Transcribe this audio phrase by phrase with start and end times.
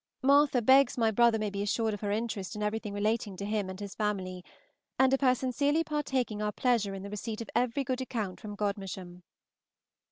[0.23, 3.69] Martha begs my brother may be assured of her interest in everything relating to him
[3.69, 4.43] and his family,
[4.97, 8.55] and of her sincerely partaking our pleasure in the receipt of every good account from
[8.55, 9.21] Godmersham.